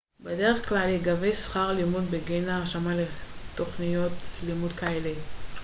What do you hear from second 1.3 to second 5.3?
שכר לימוד בגין ההרשמה לתוכניות לימוד כאלו